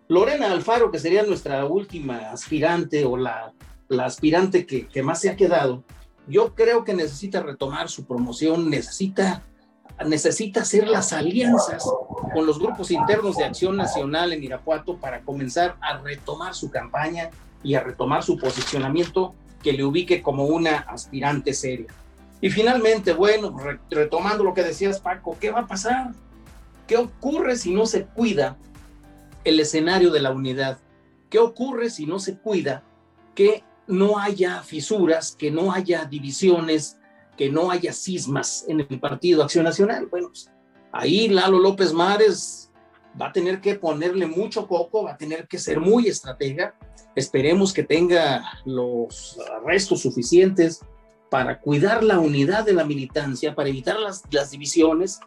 [0.08, 3.52] Lorena Alfaro, que sería nuestra última aspirante o la,
[4.00, 5.82] aspirante que, que más se ha quedado,
[6.28, 9.42] yo creo que necesita retomar su promoción, necesita,
[10.06, 11.84] necesita hacer las alianzas
[12.32, 17.30] con los grupos internos de acción nacional en Irapuato para comenzar a retomar su campaña
[17.64, 21.88] y a retomar su posicionamiento que le ubique como una aspirante seria.
[22.40, 23.56] Y finalmente, bueno,
[23.90, 26.12] retomando lo que decías Paco, ¿qué va a pasar?
[26.86, 28.56] ¿Qué ocurre si no se cuida
[29.44, 30.78] el escenario de la unidad?
[31.30, 32.84] ¿Qué ocurre si no se cuida
[33.34, 36.98] que no haya fisuras, que no haya divisiones,
[37.36, 40.06] que no haya cismas en el Partido Acción Nacional?
[40.06, 40.50] Bueno, pues,
[40.92, 42.70] ahí Lalo López Mares
[43.20, 46.74] va a tener que ponerle mucho coco, va a tener que ser muy estratega.
[47.14, 50.80] Esperemos que tenga los restos suficientes
[51.30, 55.20] para cuidar la unidad de la militancia, para evitar las, divisiones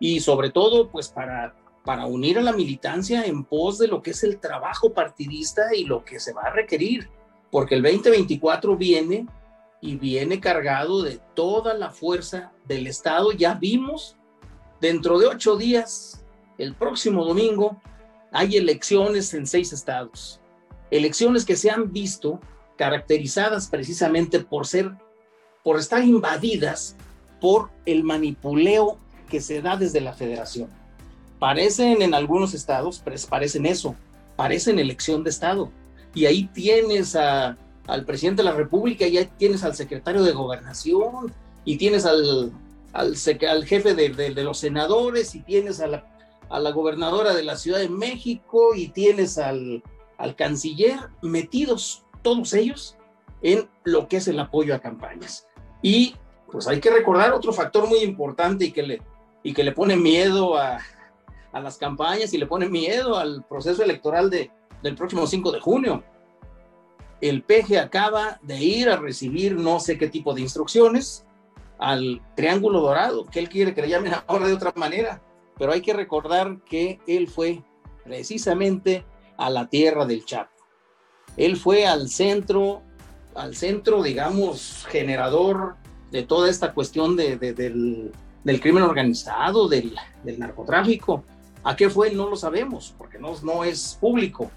[0.00, 1.54] y sobre todo pues para,
[1.84, 5.84] para unir a la militancia en pos de lo que es el trabajo partidista y
[5.84, 7.08] lo que se va a requerir,
[7.50, 9.26] porque el 2024 viene
[9.80, 13.32] y viene cargado de toda la fuerza del Estado.
[13.32, 14.16] Ya vimos
[14.80, 16.24] dentro de ocho días,
[16.56, 17.80] el próximo domingo,
[18.32, 20.40] hay elecciones en seis estados,
[20.90, 22.40] elecciones que se han visto
[22.76, 24.92] caracterizadas precisamente por ser,
[25.64, 26.94] por estar invadidas
[27.40, 28.98] por el manipuleo
[29.28, 30.68] que se da desde la federación.
[31.40, 33.96] Parecen en algunos estados, parecen eso,
[34.36, 35.72] parecen elección de estado.
[36.14, 40.30] Y ahí tienes a, al presidente de la República, y ahí tienes al secretario de
[40.30, 42.52] gobernación, y tienes al,
[42.92, 43.16] al,
[43.66, 46.14] jefe de, de, de, los senadores, y tienes a la
[46.50, 49.82] a la gobernadora de la Ciudad de México y tienes al,
[50.18, 52.96] al canciller metidos todos ellos
[53.42, 55.46] en lo que es el apoyo a campañas.
[55.84, 56.16] Y
[56.50, 59.02] pues hay que recordar otro factor muy importante y que le,
[59.42, 60.80] y que le pone miedo a,
[61.52, 64.50] a las campañas y le pone miedo al proceso electoral de,
[64.82, 66.02] del próximo 5 de junio.
[67.20, 71.26] El PG acaba de ir a recibir no sé qué tipo de instrucciones
[71.78, 75.20] al Triángulo Dorado, que él quiere que le llamen ahora de otra manera,
[75.58, 77.62] pero hay que recordar que él fue
[78.04, 79.04] precisamente
[79.36, 80.50] a la tierra del Chapo.
[81.36, 82.82] Él fue al centro,
[83.34, 85.76] al centro, digamos, generador
[86.10, 88.12] de toda esta cuestión de, de, del,
[88.44, 91.24] del, crimen organizado, del, del, narcotráfico.
[91.64, 92.12] ¿A qué fue?
[92.12, 94.50] No lo sabemos, porque no, es público.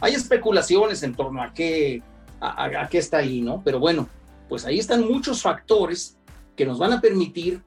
[0.00, 2.02] Hay especulaciones en torno a qué,
[2.40, 3.62] a qué está ahí, ¿no?
[3.64, 4.08] Pero bueno,
[4.48, 6.18] pues ahí están muchos factores
[6.56, 7.62] que nos van a permitir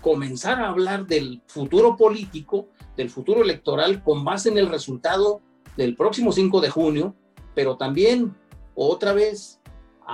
[0.00, 5.40] comenzar a hablar del futuro político, del futuro electoral con base en el resultado
[5.76, 7.14] del próximo 5 de junio,
[7.54, 8.34] pero también
[8.74, 9.60] otra vez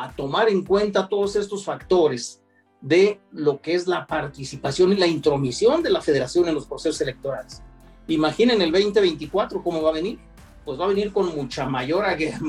[0.04, 2.42] a tomar en cuenta todos estos factores
[2.80, 7.00] de lo que es la participación y la intromisión de la federación en los procesos
[7.00, 7.62] electorales.
[8.06, 10.18] Imaginen el 2024 cómo va a venir.
[10.64, 12.04] Pues va a venir con mucha mayor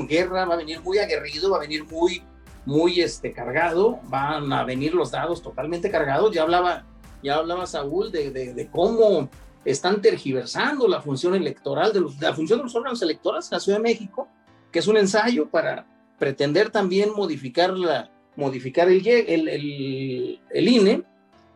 [0.06, 2.22] guerra, va a venir muy aguerrido, va a venir muy,
[2.66, 6.34] muy este, cargado, van a venir los dados totalmente cargados.
[6.34, 6.84] Ya hablaba
[7.22, 9.28] ya hablaba Saúl de, de, de cómo
[9.64, 13.60] están tergiversando la función electoral, de, los, la función de los órganos electorales en la
[13.60, 14.28] Ciudad de México,
[14.72, 15.86] que es un ensayo para
[16.20, 21.02] pretender también modificar, la, modificar el, el, el, INE.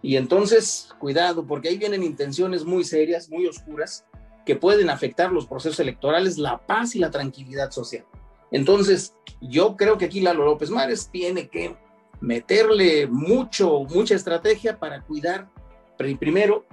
[0.03, 4.07] Y entonces, cuidado, porque ahí vienen intenciones muy serias, muy oscuras,
[4.44, 8.05] que pueden afectar los procesos electorales, la paz y la tranquilidad social.
[8.50, 11.77] Entonces, yo creo que aquí Lalo López Mares tiene que
[12.20, 15.48] meterle mucho, mucha estrategia para cuidar,
[15.96, 16.64] primero,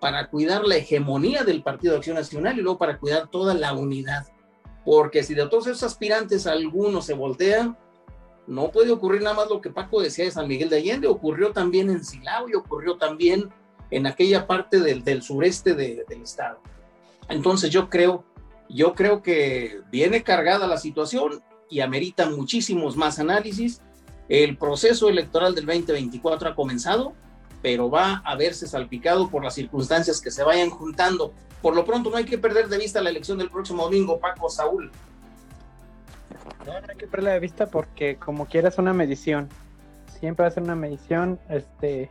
[0.00, 3.74] para cuidar la hegemonía del Partido de Acción Nacional y luego para cuidar toda la
[3.74, 4.26] unidad.
[4.84, 7.76] Porque si de todos esos aspirantes alguno se voltea,
[8.46, 11.52] no puede ocurrir nada más lo que Paco decía de San Miguel de Allende, ocurrió
[11.52, 13.50] también en Silao y ocurrió también
[13.90, 16.60] en aquella parte del, sureste de, del estado.
[17.28, 18.24] Entonces yo creo,
[18.68, 23.80] yo creo que viene cargada la situación y amerita muchísimos más análisis
[24.28, 27.12] el proceso electoral del 2024 ha comenzado,
[27.62, 31.32] pero va a verse salpicado por las circunstancias que se vayan juntando.
[31.64, 34.50] Por lo pronto no hay que perder de vista la elección del próximo domingo, Paco
[34.50, 34.92] Saúl.
[36.66, 39.48] No, no hay que perderla de vista porque como quieras una medición.
[40.20, 42.10] Siempre va a ser una medición, este,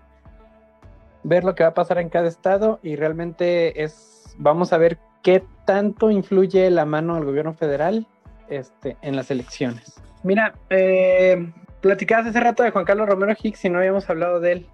[1.21, 4.97] ver lo que va a pasar en cada estado y realmente es, vamos a ver
[5.21, 8.07] qué tanto influye la mano del gobierno federal
[8.49, 10.01] este, en las elecciones.
[10.23, 11.47] Mira, eh,
[11.79, 14.67] platicabas hace rato de Juan Carlos Romero Hicks y no habíamos hablado de él.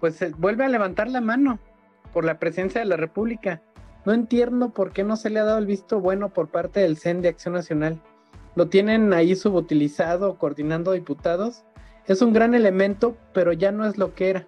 [0.00, 1.60] Pues eh, vuelve a levantar la mano
[2.12, 3.62] por la presencia de la República.
[4.08, 6.96] No entiendo por qué no se le ha dado el visto bueno por parte del
[6.96, 8.00] CEN de Acción Nacional.
[8.54, 11.64] Lo tienen ahí subutilizado, coordinando diputados.
[12.06, 14.46] Es un gran elemento, pero ya no es lo que era.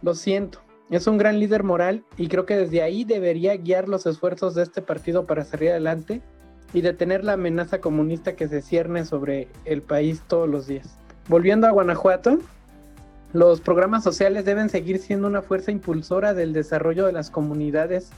[0.00, 0.60] Lo siento.
[0.88, 4.62] Es un gran líder moral y creo que desde ahí debería guiar los esfuerzos de
[4.62, 6.22] este partido para salir adelante
[6.72, 10.96] y detener la amenaza comunista que se cierne sobre el país todos los días.
[11.28, 12.38] Volviendo a Guanajuato,
[13.34, 18.12] los programas sociales deben seguir siendo una fuerza impulsora del desarrollo de las comunidades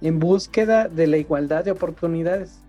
[0.00, 2.60] en búsqueda de la igualdad de oportunidades.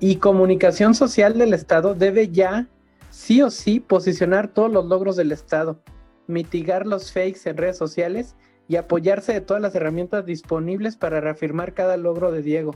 [0.00, 2.66] Y comunicación social del Estado debe ya,
[3.10, 5.80] sí o sí, posicionar todos los logros del Estado,
[6.26, 8.34] mitigar los fakes en redes sociales
[8.68, 12.74] y apoyarse de todas las herramientas disponibles para reafirmar cada logro de Diego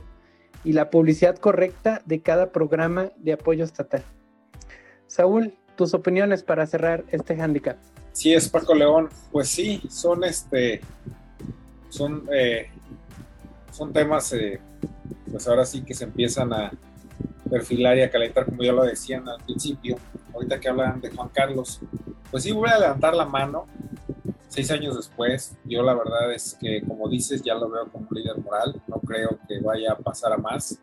[0.65, 4.05] y la publicidad correcta de cada programa de apoyo estatal.
[5.07, 7.77] Saúl, tus opiniones para cerrar este handicap.
[8.13, 9.09] Sí, es Paco León.
[9.33, 10.81] Pues sí, son este,
[11.89, 12.71] son, eh,
[13.71, 14.61] son temas, eh,
[15.31, 16.71] pues ahora sí que se empiezan a
[17.49, 19.97] perfilar y a calentar, como ya lo decían al principio.
[20.33, 21.81] Ahorita que hablan de Juan Carlos,
[22.31, 23.67] pues sí voy a levantar la mano.
[24.49, 28.17] Seis años después, yo la verdad es que, como dices, ya lo veo como un
[28.17, 28.81] líder moral.
[28.89, 30.79] No creo que vaya a pasar a más.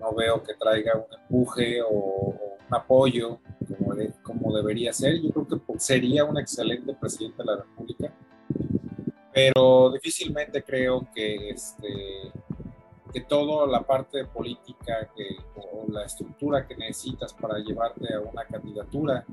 [0.00, 3.38] No veo que traiga un empuje o, o un apoyo
[3.78, 5.20] como, como debería ser.
[5.20, 8.12] Yo creo que sería un excelente presidente de la República,
[9.34, 12.30] pero difícilmente creo que este,
[13.12, 18.44] que toda la parte política que, o la estructura que necesitas para llevarte a una
[18.44, 19.24] candidatura,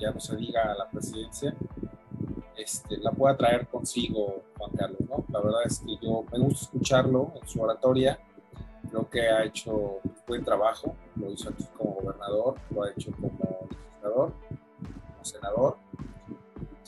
[0.00, 1.54] ya no se diga a la presidencia,
[2.56, 5.24] este, la pueda traer consigo Juan Carlos, ¿no?
[5.32, 8.18] La verdad es que yo me gusta escucharlo en su oratoria,
[8.90, 13.68] creo que ha hecho buen trabajo, lo hizo aquí como gobernador, lo ha hecho como
[13.70, 14.32] legislador,
[14.80, 15.87] como senador.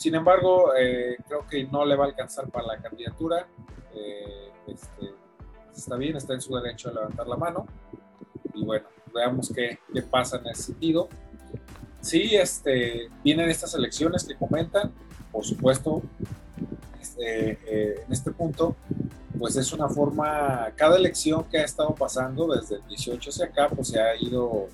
[0.00, 3.46] Sin embargo, eh, creo que no le va a alcanzar para la candidatura.
[3.94, 5.12] Eh, este,
[5.76, 7.66] está bien, está en su derecho a levantar la mano.
[8.54, 11.06] Y bueno, veamos qué, qué pasa en ese sentido.
[12.00, 14.90] Sí, este, vienen estas elecciones que comentan,
[15.30, 16.00] por supuesto,
[16.98, 18.76] este, eh, en este punto,
[19.38, 23.68] pues es una forma, cada elección que ha estado pasando desde el 18 hacia acá,
[23.68, 24.68] pues se ha ido,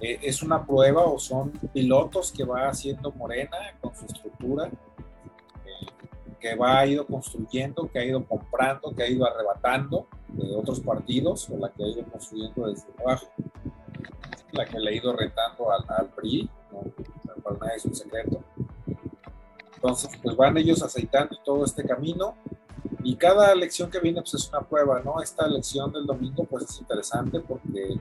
[0.00, 4.70] eh, es una prueba o son pilotos que va haciendo Morena con su estructura,
[6.40, 10.80] que va ha ido construyendo, que ha ido comprando, que ha ido arrebatando de otros
[10.80, 13.26] partidos, o la que ha ido construyendo desde abajo,
[14.52, 16.82] la que le ha ido retando al, al PRI, ¿no?
[17.42, 18.42] para nada es un secreto.
[19.74, 22.36] Entonces, pues van ellos aceitando todo este camino
[23.02, 25.20] y cada elección que viene pues es una prueba, ¿no?
[25.22, 27.98] Esta elección del domingo pues es interesante porque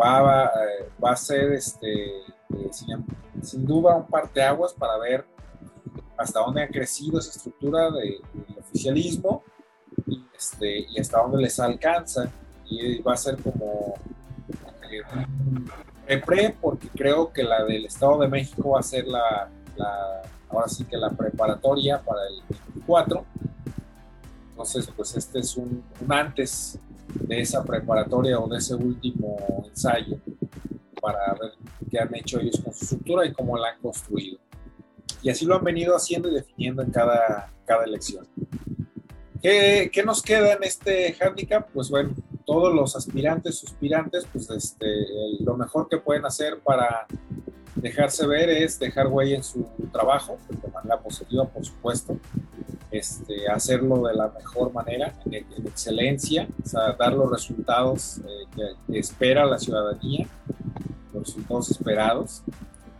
[0.00, 3.04] va, eh, va a ser este, eh, sin,
[3.42, 5.26] sin, duda un parteaguas para ver
[6.16, 8.20] hasta dónde ha crecido esa estructura del
[8.58, 9.42] oficialismo
[10.06, 12.30] y, este, y hasta dónde les alcanza.
[12.66, 13.94] Y va a ser como
[16.06, 20.22] eh, pre, porque creo que la del Estado de México va a ser la, la,
[20.48, 22.42] ahora sí que la preparatoria para el
[22.74, 23.24] 24.
[24.50, 26.78] Entonces, pues este es un, un antes
[27.14, 30.18] de esa preparatoria o de ese último ensayo
[31.00, 31.52] para ver
[31.90, 34.38] qué han hecho ellos con su estructura y cómo la han construido.
[35.22, 38.26] Y así lo han venido haciendo y definiendo en cada, cada elección.
[39.42, 41.68] ¿Qué, ¿Qué, nos queda en este handicap?
[41.72, 44.86] Pues bueno, todos los aspirantes, suspirantes, pues este,
[45.40, 47.06] lo mejor que pueden hacer para
[47.74, 52.18] dejarse ver es dejar huella en su trabajo, de manera positiva, por supuesto,
[52.90, 58.46] este, hacerlo de la mejor manera, en, en excelencia, o sea, dar los resultados eh,
[58.54, 60.26] que, que espera la ciudadanía,
[61.12, 62.42] los resultados esperados,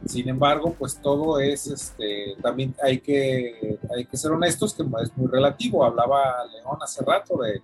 [0.07, 5.17] sin embargo, pues todo es, este, también hay que, hay que ser honestos que es
[5.17, 5.85] muy relativo.
[5.85, 7.63] Hablaba León hace rato de,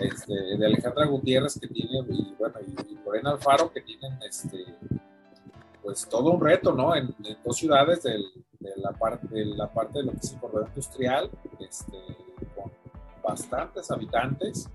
[0.00, 4.64] este, de Alejandra Gutiérrez que tiene, y bueno, y, Lorena Alfaro que tienen, este,
[5.82, 6.94] pues todo un reto, ¿no?
[6.94, 8.22] En, en dos ciudades del,
[8.62, 11.98] de, la parte, de la parte de lo que es el corredor industrial, este,
[12.54, 12.70] con
[13.22, 14.68] bastantes habitantes,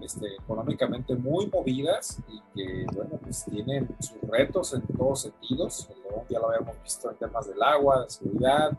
[0.00, 5.88] este, económicamente muy movidas y que, bueno, pues tienen sus retos en todos sentidos.
[6.28, 8.72] ya lo habíamos visto en temas del agua, de seguridad,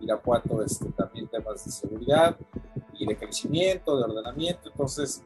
[0.00, 2.36] Irapuato este, también temas de seguridad
[2.94, 4.68] y de crecimiento, de ordenamiento.
[4.70, 5.22] Entonces,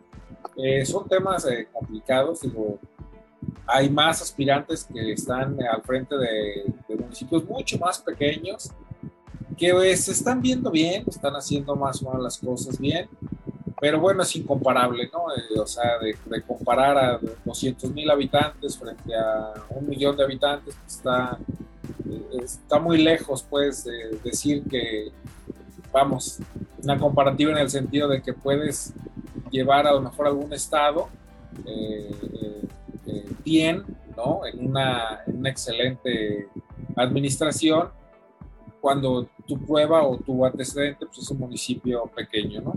[0.56, 2.78] eh, son temas eh, complicados, digo,
[3.66, 8.70] hay más aspirantes que están al frente de, de municipios mucho más pequeños
[9.56, 13.08] que pues, se están viendo bien, están haciendo más o menos las cosas bien,
[13.80, 15.32] pero bueno, es incomparable, ¿no?
[15.34, 20.24] Eh, o sea, de, de, comparar a 200 mil habitantes frente a un millón de
[20.24, 21.38] habitantes, pues está,
[22.08, 25.10] eh, está muy lejos, pues, de decir que,
[25.92, 26.38] vamos,
[26.82, 28.92] una comparativa en el sentido de que puedes
[29.50, 31.08] llevar a lo mejor algún estado
[31.64, 32.14] eh
[33.46, 33.84] bien,
[34.16, 34.40] ¿no?
[34.44, 36.48] En una, en una excelente
[36.96, 37.88] administración,
[38.80, 42.74] cuando tu prueba o tu antecedente pues, es un municipio pequeño, ¿no?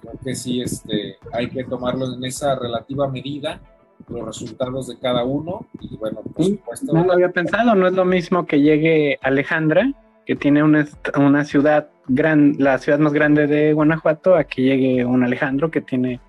[0.00, 3.60] creo que sí este, hay que tomarlo en esa relativa medida,
[4.08, 5.66] los resultados de cada uno.
[5.80, 6.92] Y bueno, por supuesto.
[6.92, 9.92] No lo había pensado, no es lo mismo que llegue Alejandra,
[10.26, 15.04] que tiene una, una ciudad gran, la ciudad más grande de Guanajuato, a que llegue
[15.04, 16.20] un Alejandro que tiene,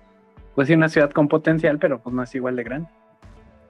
[0.54, 2.88] pues sí, una ciudad con potencial, pero pues no es igual de grande.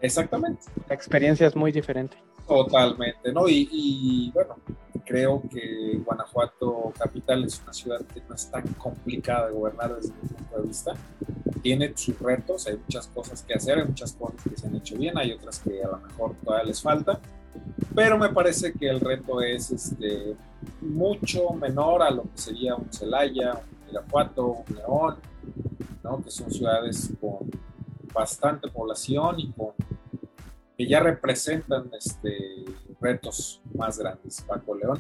[0.01, 0.63] Exactamente.
[0.89, 2.17] La experiencia es muy diferente.
[2.47, 3.49] Totalmente, ¿no?
[3.49, 4.57] Y, y, bueno,
[5.05, 10.13] creo que Guanajuato capital es una ciudad que no es tan complicada de gobernar desde
[10.15, 10.95] mi punto de vista.
[11.63, 14.97] Tiene sus retos, hay muchas cosas que hacer, hay muchas cosas que se han hecho
[14.97, 17.21] bien, hay otras que a lo mejor todavía les falta,
[17.95, 20.37] pero me parece que el reto es este,
[20.81, 25.17] mucho menor a lo que sería un Celaya, un Irapuato, un León,
[26.03, 26.23] ¿no?
[26.23, 27.51] que son ciudades con
[28.13, 29.73] bastante población y con
[30.77, 32.65] que ya representan este,
[33.01, 34.99] retos más grandes, Paco León.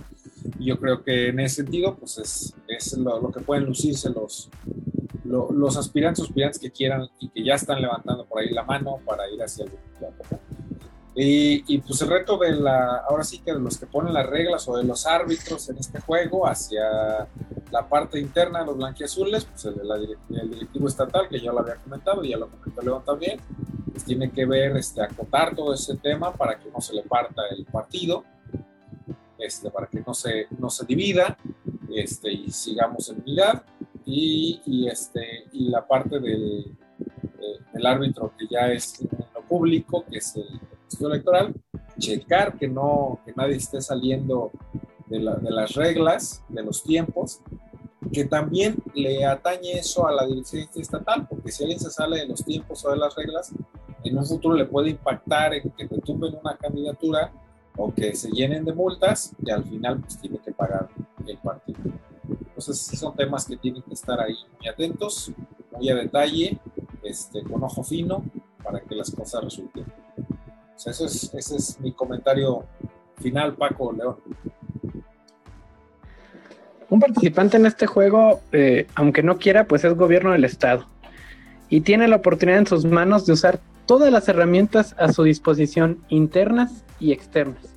[0.58, 4.10] Y yo creo que en ese sentido, pues es, es lo, lo, que pueden lucirse
[4.10, 4.50] los,
[5.24, 8.98] lo, los aspirantes, aspirantes que quieran y que ya están levantando por ahí la mano
[9.06, 9.70] para ir hacia el
[11.14, 14.26] y, y, pues el reto de la, ahora sí que de los que ponen las
[14.26, 17.28] reglas o de los árbitros en este juego hacia
[17.70, 19.80] la parte interna, los blanquiazules, pues el,
[20.30, 23.40] el, directivo estatal, que ya lo había comentado, y ya lo comentó León también,
[23.92, 27.42] pues tiene que ver, este, acotar todo ese tema para que no se le parta
[27.50, 28.24] el partido,
[29.38, 31.36] este, para que no se, no se divida
[31.94, 33.64] este, y sigamos en unidad.
[34.04, 36.76] Y, y este, y la parte del,
[37.72, 41.54] del árbitro que ya es en lo público, que es el estudio electoral,
[41.98, 44.50] checar que, no, que nadie esté saliendo
[45.06, 47.40] de, de, las reglas, de los tiempos,
[48.12, 52.26] que también le atañe eso a la dirección estatal, porque si alguien se sale de
[52.26, 53.52] los tiempos o de las reglas,
[54.02, 57.32] en un futuro le puede impactar en que te tumben una candidatura
[57.76, 60.88] o que se llenen de multas y al final pues tiene que pagar
[61.26, 61.78] el partido.
[62.28, 65.32] Entonces son temas que tienen que estar ahí muy atentos,
[65.72, 66.58] muy a detalle,
[67.02, 68.24] este, con ojo fino,
[68.62, 69.86] para que las cosas resulten.
[70.76, 72.64] eso es, ese es mi comentario
[73.16, 74.16] final, Paco León.
[76.90, 80.86] Un participante en este juego, eh, aunque no quiera, pues es gobierno del Estado
[81.70, 86.00] y tiene la oportunidad en sus manos de usar todas las herramientas a su disposición,
[86.08, 87.74] internas y externas.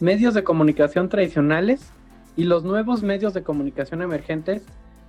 [0.00, 1.92] Medios de comunicación tradicionales
[2.36, 4.62] y los nuevos medios de comunicación emergentes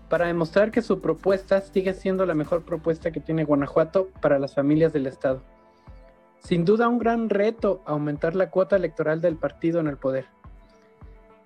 [0.10, 4.54] para demostrar que su propuesta sigue siendo la mejor propuesta que tiene Guanajuato para las
[4.54, 5.42] familias del Estado.
[6.40, 10.26] Sin duda un gran reto aumentar la cuota electoral del partido en el poder.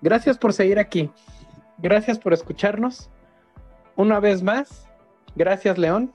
[0.02, 1.10] Gracias por seguir aquí.
[1.78, 3.10] Gracias por escucharnos.
[3.96, 4.88] Una vez más,
[5.34, 6.12] gracias León.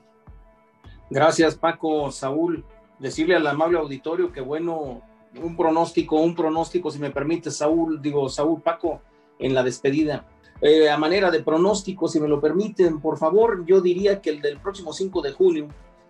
[1.09, 2.64] Gracias, Paco, Saúl.
[2.99, 5.01] Decirle al amable auditorio que bueno,
[5.41, 9.01] un pronóstico, un pronóstico, si me permite, Saúl, digo, Saúl, Paco,
[9.39, 10.26] en la despedida.
[10.62, 14.41] Eh, a manera de pronóstico, si me lo permiten, por favor, yo diría que el
[14.41, 15.68] del próximo 5 de junio,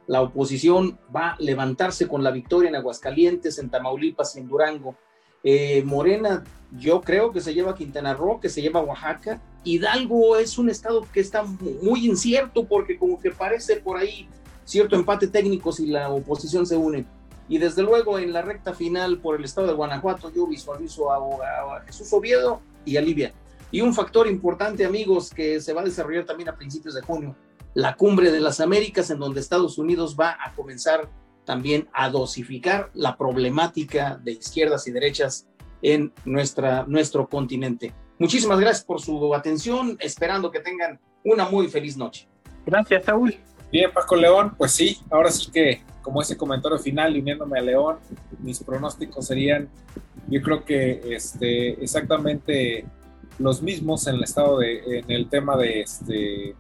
[0.08, 4.96] la oposición va a levantarse con la victoria en Aguascalientes, en Tamaulipas y en Durango.
[5.44, 6.44] Eh, Morena,
[6.78, 9.42] yo creo que se lleva Quintana Roo, que se lleva Oaxaca.
[9.64, 14.28] Hidalgo es un estado que está muy incierto porque como que parece por ahí
[14.66, 17.06] cierto empate técnico si la oposición se une.
[17.50, 21.82] Y desde luego en la recta final por el estado de Guanajuato yo visualizo a,
[21.86, 23.34] Jesús Oviedo y a Libia.
[23.72, 27.36] Y un factor importante, amigos, que se va a desarrollar también a principios de junio,
[27.74, 31.10] la cumbre de las Américas, en donde Estados Unidos va a comenzar
[31.46, 35.48] también a dosificar la problemática de izquierdas y derechas
[35.82, 37.94] en nuestra, nuestro continente.
[38.20, 42.28] Muchísimas gracias por su atención, esperando que tengan una muy feliz noche.
[42.66, 43.36] Gracias, Saúl.
[43.72, 47.98] Bien, Paco León, pues sí, ahora sí que como ese comentario final, uniéndome a León,
[48.40, 49.70] mis pronósticos serían,
[50.28, 52.86] yo creo que este, exactamente
[53.40, 56.56] los mismos en el estado de, en el tema de este,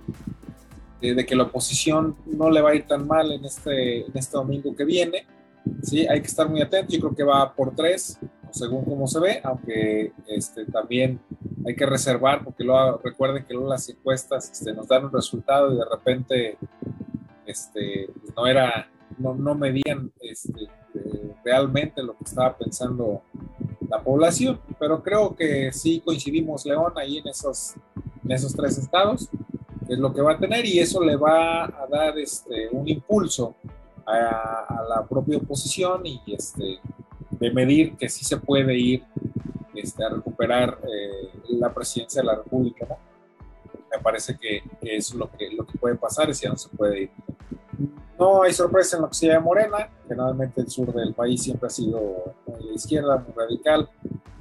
[1.02, 4.38] de, que la oposición no le va a ir tan mal en este, en este
[4.38, 5.26] domingo que viene.
[5.84, 6.93] Sí, hay que estar muy atentos.
[6.93, 8.20] Yo creo que va por tres,
[8.52, 11.20] según cómo se ve, aunque este, también
[11.66, 15.74] hay que reservar, porque lo, recuerden que luego las encuestas este, nos dan un resultado
[15.74, 16.58] y de repente
[17.45, 20.68] este, no era, no, no medían este,
[21.43, 23.22] realmente lo que estaba pensando
[23.89, 27.76] la población, pero creo que sí coincidimos, León, ahí en esos,
[28.24, 29.30] en esos tres estados,
[29.92, 33.56] es lo que va a tener y eso le va a dar este, un impulso
[34.06, 36.80] a, la propia oposición y este,
[37.32, 39.04] de medir que sí se puede ir
[39.76, 42.88] este, a recuperar eh, la presidencia de la República.
[43.92, 47.04] Me parece que, es lo que, lo que puede pasar y si no se puede
[47.04, 47.12] ir.
[48.18, 51.68] No hay sorpresa en lo que se llama Morena, generalmente el sur del país siempre
[51.68, 53.89] ha sido muy de izquierda, muy radical.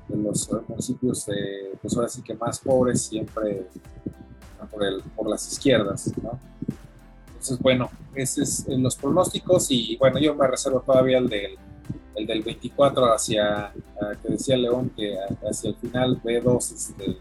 [0.09, 3.67] En los municipios, de, pues ahora sí que más pobres, siempre
[4.71, 6.12] por, el, por las izquierdas.
[6.23, 6.39] ¿no?
[7.29, 11.57] Entonces, bueno, ese es en los pronósticos y bueno, yo me reservo todavía el del,
[12.14, 13.73] el del 24 hacia,
[14.23, 15.16] que decía León, que
[15.49, 17.16] hacia el final ve dos, este,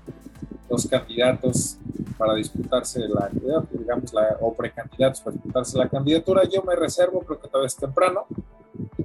[0.68, 1.78] dos candidatos
[2.18, 3.30] para disputarse la
[3.72, 6.43] digamos, la, o precandidatos para disputarse la candidatura.
[6.43, 8.26] Yo me reservo, creo que todavía es temprano,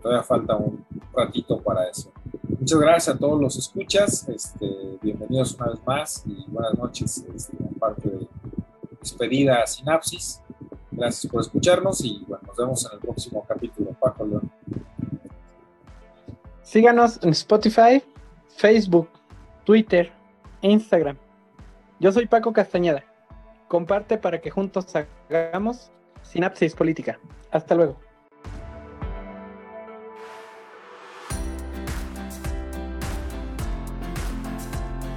[0.03, 2.13] todavía falta un ratito para eso.
[2.59, 7.57] Muchas gracias a todos los escuchas, este, bienvenidos una vez más y buenas noches este,
[7.57, 8.27] en parte de
[9.05, 10.41] despedida Sinapsis.
[10.91, 13.93] Gracias por escucharnos y bueno, nos vemos en el próximo capítulo.
[14.01, 14.51] Paco León.
[16.63, 18.03] Síganos en Spotify,
[18.57, 19.09] Facebook,
[19.65, 20.13] Twitter,
[20.63, 21.19] Instagram.
[22.01, 23.05] Yo soy Paco Castañeda.
[23.69, 24.87] Comparte para que juntos
[25.29, 25.91] hagamos
[26.23, 27.19] Sinapsis Política.
[27.51, 27.97] Hasta luego.